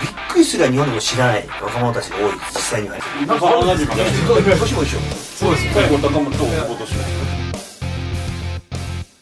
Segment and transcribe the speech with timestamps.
[0.00, 2.96] びっくりすらい日本でも知らない若者たちが多い実際には。
[2.96, 6.94] なんか同じかね年も一緒そうです最後高本と今年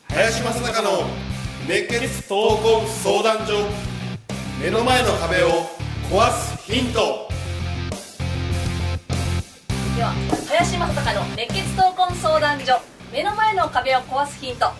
[0.08, 1.06] 林正孝の
[1.68, 3.66] 熱血闘魂相談所。
[4.60, 5.48] 目の前の壁を
[6.10, 7.28] 壊すヒント。
[9.96, 10.12] では
[10.48, 12.80] 林正孝の熱血闘魂相談所。
[13.12, 14.72] 目の前の壁を壊すヒント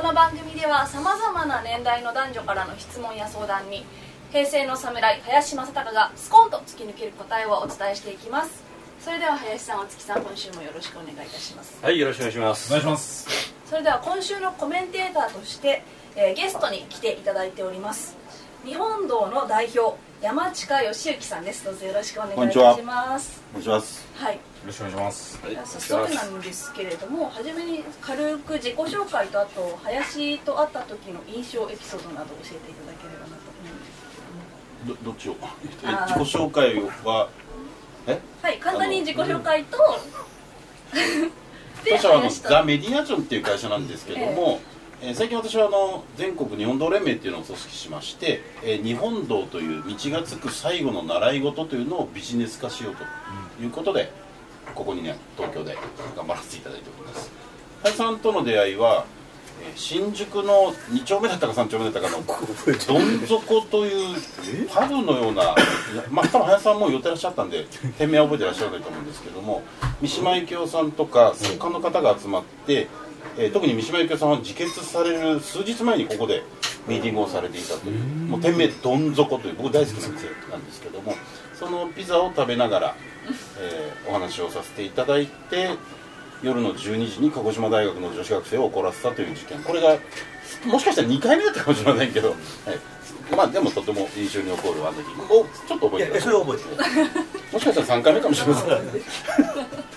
[0.00, 3.84] この番組ではさまざまな年代の男女からの質問や相談に
[4.30, 8.62] 平成の侍林正孝がスコンと突き抜ける答えをお伝えしていきます。
[9.00, 11.80] それでは林さんお月さん今週もよろしくお願いいたします。
[11.82, 12.72] はいよろしくお願いします。
[12.72, 13.26] お願いします
[13.66, 15.82] それでは今週のコメンテーターとして、
[16.14, 18.16] えーゲストに来ていただいております。
[18.64, 21.64] 日本道の代表山近義之さんです。
[21.64, 23.40] どうぞよろしくお願いいたします。
[23.52, 23.62] お願い。
[23.62, 24.32] しますは。
[24.32, 25.38] いよろしくお願いします。
[25.78, 33.54] 早速なんですけれども初めに軽く自己紹介とあと林と会った時の印象エピソードなどを教えていただければなと思
[34.88, 35.36] うんですどどっちを？
[35.62, 35.82] 自己
[36.36, 37.28] 紹介は
[38.08, 38.20] え？
[38.42, 38.58] はい。
[38.58, 39.78] 簡単に自己紹介と
[41.84, 53.04] で当社はあのザ・メディアジョンっていう会社なんですけども、えー最近私はあの全国日本道連盟っていうのを組織しまして、えー日本道という道がつく最後の習い事というのをビジネス化しようと
[53.62, 54.10] いうことで、
[54.74, 55.76] ここにね東京で
[56.16, 57.30] 頑張らせていただいております。
[57.82, 59.18] 林さんとの出会いは、えー
[59.74, 64.16] 新宿の2丁目だったか3丁目だったかのどん底という
[64.68, 65.54] パブのような、
[66.10, 67.66] まあ、多分林さんも寄ってらっしゃったんで
[67.98, 69.62] 店名は覚えてらっしゃらないと思うんですけども
[70.00, 72.88] 三島由紀夫さんとか作家の方が集まって、
[73.36, 76.42] えー特に三島由紀夫さんは自決される数日前にここで
[76.86, 77.98] ミーティングをされていたという
[78.28, 81.14] もう店名どん底という僕大好きな店なんですけども
[81.58, 82.96] そのピザを食べながら、
[83.60, 85.68] えーお話をさせていただいて
[86.42, 89.58] 夜の12時に鹿児島大学の女子学生を怒らせたという事件。
[89.60, 89.98] これが
[90.64, 92.38] もしかしたら2回目だったかもしれませんけど、はい、
[93.36, 95.00] まあでもとても印象に残るあの日。
[95.32, 96.16] をちょっと覚いえてます。
[96.16, 97.26] やそれは覚えてる。
[97.52, 98.68] もしかしたら3回目かもしれません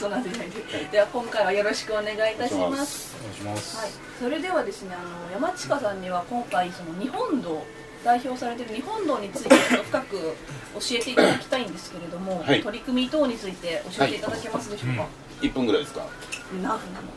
[0.00, 0.50] そんな出会い。
[0.50, 3.14] ででは今回はよろしくお願いいたします。
[3.20, 3.76] お願いします。
[3.76, 7.62] はい、それではですねあの山近さんには今回その日本道
[8.02, 10.34] 代表されている日本道について深く教
[10.92, 12.62] えていただきたいんですけれども、はい。
[12.62, 15.06] 取り組み等について教えていただけますでしょうか、
[15.42, 16.06] 1分ぐらいですか？
[16.62, 17.08] 何分なの。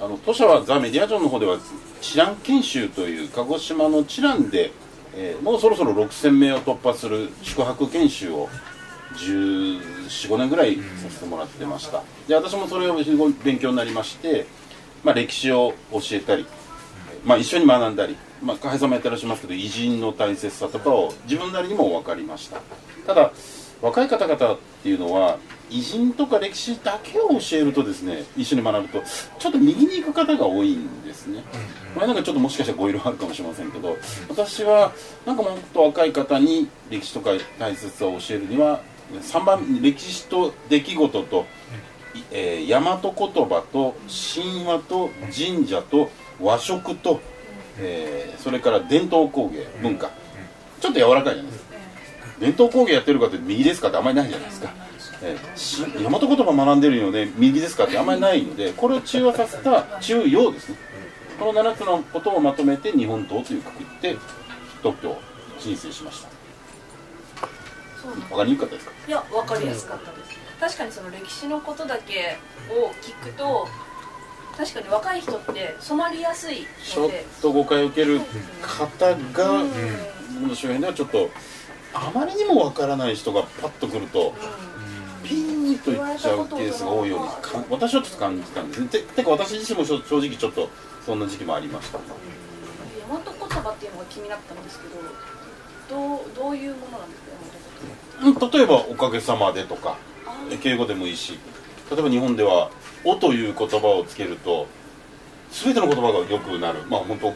[0.00, 1.56] あの当社はザ・メディアジョンの方では
[2.00, 4.72] 知覧研修という鹿児島の知覧で、
[5.14, 8.48] えーもうそろそろ6000名を突破する宿泊研修を
[9.14, 12.02] 1415年ぐらいさせてもらってました。
[12.28, 14.46] で私もそれをすごい勉強になりまして、
[15.04, 16.46] まあ、歴史を教えたり、
[17.24, 22.60] まあ、一緒に学んだり、まあ、加さんもやってらっしゃいますけど偉人の大切さとかを自分なりにも分かりました。
[23.06, 23.32] ただ
[23.80, 29.02] 若い方々っていうのは偉人とか歴史だけを教えるとですね一緒に学ぶと
[29.38, 31.42] ちょっと右に行く方が多いんですね、
[31.96, 33.96] まあ、なんかちょっともしかしたらご色あるかもしれませんけど
[34.28, 34.92] 私は
[35.26, 38.82] なんかもっと若い方に歴史とか大切さを教えるには
[39.20, 41.46] 3番歴史と出来事と、
[42.14, 43.12] いえー大和言
[43.48, 47.20] 葉と神話と神社と和食と、
[47.78, 50.10] えーそれから伝統工芸文化。
[50.80, 51.72] ちょっと柔らかいじゃないですか。
[52.40, 54.74] 伝統工芸やってるかって右ですかってあんまりないじゃないですか、
[55.22, 60.76] えーし大和言葉学んでるよね右ですかってあんまりないのでこれを中和させた中庸ですね。
[61.38, 64.16] この7つのことをまとめて日本刀というくくって
[64.82, 65.20] 特許を
[65.58, 66.28] 申請しました
[68.02, 68.86] そうなんわかりにくかったです。
[68.88, 70.38] かいや分かりやすかったです。
[70.60, 72.36] 確かにその歴史のことだけ
[72.70, 73.68] を聞くと
[74.56, 78.20] 確かに若い人って染まりやすいちょっと誤解を受ける
[78.60, 79.64] 方が
[80.40, 81.30] の周辺ではちょっと
[81.94, 84.34] あまりにもわからない人がパッと来ると
[85.24, 88.80] ピーンといっちゃうケースが多いようにか私はちょっと感じたんです。
[88.82, 90.68] ねててか私自身も正正直ちょっと
[91.04, 91.98] そんな時期もありました。
[91.98, 92.02] 大
[93.14, 97.32] 和言葉っていうのが気になったんですけどどうどういうものなんですか？
[98.22, 101.38] 例えば「おかげさまで」とかあ敬語でもいいし
[101.90, 102.70] 例えば日本では
[103.04, 104.66] 「お」という言葉をつけると
[105.50, 106.80] 全ての言葉が良くなる。
[106.88, 107.34] まあ本当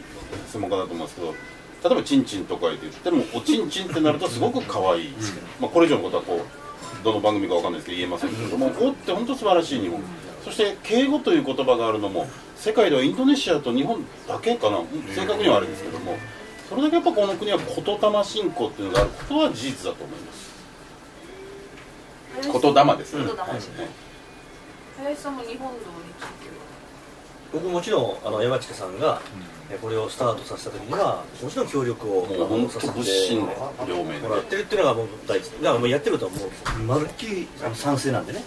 [0.51, 1.33] 専門家だと思いますけど
[1.83, 5.13] 例えば「ちんちん」とか言ってでも「おちんちん」ってなるとすごく可愛い、
[5.59, 6.41] まあ、これ以上のことはこ
[7.01, 10.01] うどの番組かわかんないですけど言えませんけれども「お」って本当素晴らしい日本。
[10.43, 12.25] そして敬語という言葉があるのも
[12.55, 14.79] 世界ではインドネシアと日本だけかな。
[15.13, 16.17] 正確にはあれですけども
[16.69, 20.47] それだけやっぱこの国は言霊信仰っていうのがあることは事実だと思います。
[22.41, 23.25] 言霊ですね、
[24.97, 25.81] 林さんも日本道に
[26.19, 26.57] ついて
[27.51, 29.21] 僕もちろんあの山近さんが、
[29.71, 33.49] えこれをスタートさせた時にはもちろん協力をもう本当させて物心
[33.87, 34.27] 両面で。
[34.27, 36.83] もらってるっていうのがもう第一だからもうやってることはもう。
[36.83, 38.43] まるっきりあの賛成なんでね。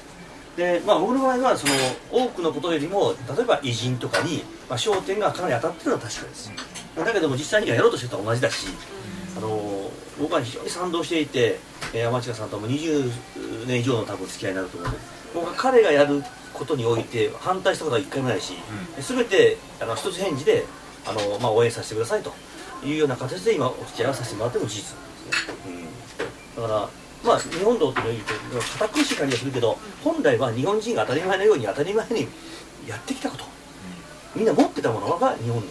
[0.56, 1.72] でまあ、僕の場合はその
[2.10, 6.52] 多くのことよりも例えば偉人とかに、まあ、焦点がかなり当たってるのは確かです、
[6.96, 8.66] だけども実際にはやろうとしてると同じだし、
[9.36, 11.58] あの僕は非常に賛同していて
[11.94, 13.10] えー山近さんとも20
[13.66, 14.90] 年以上の多分付き合いになると思う
[15.34, 16.22] 僕は彼がやる
[16.52, 18.54] ことにおいて反対したことは一回もないし、
[18.98, 20.64] 全てあの一つ返事で
[21.06, 22.32] あの、まあ、応援させてくださいと
[22.84, 26.26] いうような形で今お付き合いをさせてもらっても事実なんですね、
[26.56, 26.88] うん、だから
[27.24, 32.28] まあ日本道っていうのを言うと堅苦しい感じがするけど本来は日本人が当たり前のように当たり前に
[32.88, 33.44] やってきたこと。
[34.34, 35.66] みんな持ってたものが日本道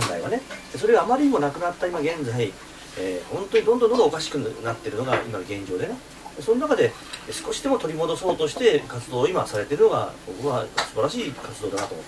[0.00, 0.40] 本来はね。
[0.76, 2.52] それがあまりにもなくなった今現在、
[2.98, 5.96] えー本当にどんどんどんどんおかしくなってるのが今の現状でね。
[6.40, 6.92] その中で
[7.30, 12.06] 少しでも取り戻そうとして活動を今されてるのが僕は素晴らしい活動だなと思っ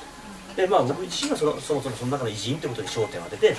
[0.56, 0.62] て。
[0.62, 3.56] でまあ僕自身はそのそもそもその中の偉人ということに焦点を当てて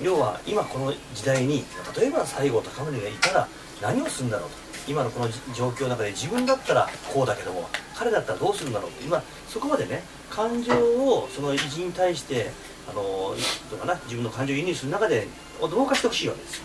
[0.00, 1.64] 要は今この時代に
[1.96, 3.48] 例えば西郷隆盛がいたら
[3.80, 4.62] 何をするんだろうと。
[4.88, 12.50] 今のこの状況の中で自分だったらこうだけども彼だったらどうするんだろうって今そこまでね感情をその偉人に対して
[12.88, 13.34] あの
[13.70, 15.26] とかな自分の感情を輸入する中で
[15.60, 16.64] どうかしてほしいわけですよ。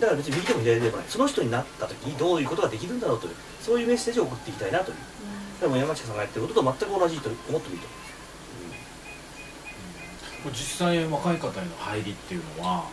[0.00, 1.06] だから別に右でも左でもない。
[1.08, 4.96] その人になった時にどういうことができるんだろうというそういうメッセージを送っていきたいなという。
[5.60, 8.10] でも山下さんがやってることと全く同じと思ってもいいと思います。
[10.42, 12.84] これ実際若い方への入りっていうのは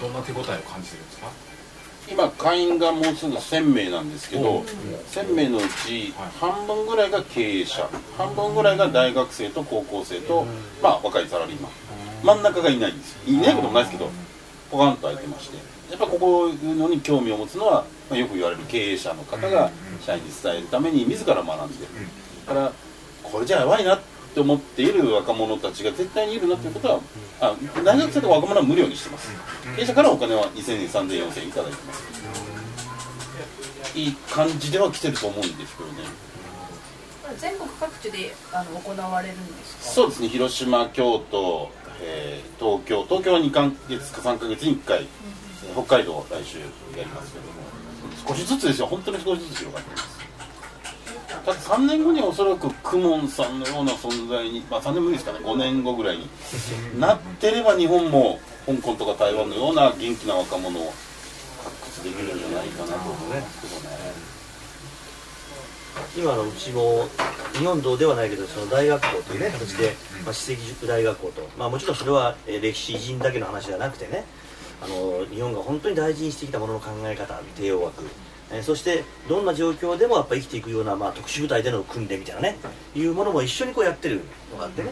[0.00, 1.30] どんな手応えを感じてるんですか？
[2.10, 4.64] 今会員がもうすぐ1000名なんですけど、おう
[5.10, 7.88] 1000名のうち半分ぐらいが経営者
[8.18, 10.46] 半分ぐらいが大学生と高校生と、
[10.82, 11.72] まあ若いサラリーマン。
[12.22, 13.18] 真ん中がいないんですよ。
[13.26, 14.10] いないこともないですけど
[14.70, 15.56] ポカンと空いてまして。
[15.90, 19.70] やっぱここいうのに興味を持つのは、まあ、よく言われる経営者の方が
[20.00, 21.86] 社員に伝えるために自ら学んで。
[22.46, 22.72] だから
[23.22, 24.04] これじゃやばいなって
[24.40, 27.00] 思っている若者たちが絶対にいるなっていうことは
[27.40, 29.28] あ大学生とか若者は無料にしてます。
[29.76, 32.02] 経営者からお金は2000円3000円4000円いただいてます。
[33.94, 35.98] いい感じでは来てると思うんですけどね。
[37.38, 39.82] 全国各地であの行われるんですか？
[39.84, 40.28] そうですね。
[40.28, 41.70] 広島京都、
[42.00, 43.04] えー東京。
[43.04, 45.06] 東京は2ヶ月か3ヶ月に1回、えー
[45.74, 46.64] 北海道来週や
[46.96, 47.52] りますけども。
[48.28, 48.86] 少しずつですよ。
[48.86, 50.11] 本当に少しずつ広がってます
[51.44, 55.40] ただ3年後にはおそらく公文さんのような存在に、まあ、3年無理ですかね。
[55.40, 56.28] 5年後ぐらいに
[56.98, 60.92] なってれば日本も香港とか台湾のような元気な若者を
[61.64, 63.16] 発掘できるんじゃないかなと思
[63.50, 64.32] すけどね。
[66.16, 67.08] 今のうちも
[67.52, 74.24] 日本道ではないけどその大学校というね形で、まあ、史跡塾大学校と、まあ、もちろんそれはえー歴史偉人だけの話ではなくてね。
[74.82, 78.02] あの日本が本当に大事にしてきたものの考え方帝王学、
[78.52, 82.56] えーそしてどんな状況でもやっぱ生きていくような、まあ、特殊部隊での訓練みたいなね
[82.94, 84.20] いうものも一緒にこうやってる
[84.52, 84.90] のがあってね。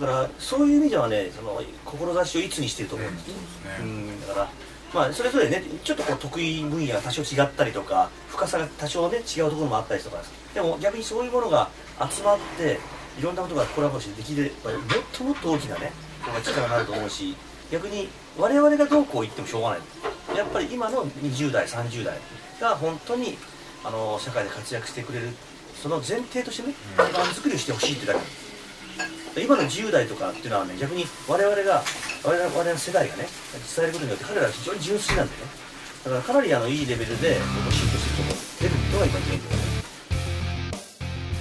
[0.00, 3.10] だからそういう意味ではねその志をいつにしてると思う。
[3.10, 3.34] んですね、
[3.80, 4.50] うんだから
[4.92, 10.22] まあそれぞれねちょっとこう得意分野が多少違ったりとか深さが多少ね違うところもあったりとか
[10.54, 11.68] でも逆にそういうものが
[12.10, 12.78] 集まって
[13.18, 14.80] いろんなことがコラボしてできればもっ
[15.12, 15.92] ともっと大きなね
[16.44, 17.34] 力になると思うし
[17.72, 18.08] 逆に
[18.38, 19.78] 我々がどうこう言ってもしょうがない
[20.36, 22.18] やっぱり今の20代30代
[22.60, 23.36] が本当に
[23.84, 25.28] あの社会で活躍してくれる
[25.80, 28.20] その前提としてね基盤作りをしてほしいってだけ。
[29.42, 31.82] 今の10代とかっていうのはね逆に我々が
[32.24, 33.26] 我々我々の世代がね
[33.76, 35.42] 伝えることによって彼らは非常に純粋なんでね。
[36.04, 39.74] だからかなりあのいいレベルで僕進歩すると思ってるのが今現状だね。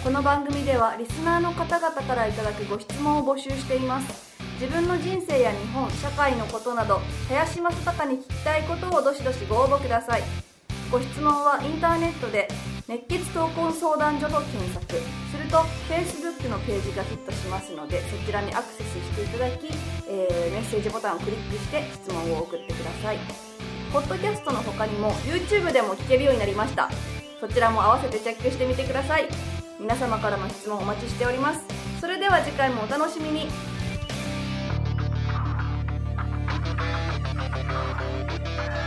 [0.04, 4.32] この番組ではリスナーの方々からいただくご質問を募集しています
[4.63, 10.24] 自分の人生や日本社会のことなど林正孝に聞きたいことをどしどしご応募ください。
[10.89, 12.48] ご質問はインターネットで
[12.88, 14.86] 熱血闘魂相談所と検索。
[14.88, 15.58] すると
[15.91, 19.67] Facebook のページがヒットしますのでそちらにアクセスしていただき、
[20.08, 23.17] えーメッセージボタンをクリックして質問を送ってください。
[23.91, 26.89] ポッドキャストの他にも YouTube でも聞けるようになりました。
[27.41, 29.27] そちらも合わせてチェックしてみてください。
[29.77, 31.60] 皆様からの質問お待ちしております。
[32.00, 33.73] それでは次回もお楽しみに。
[38.55, 38.83] Thank you.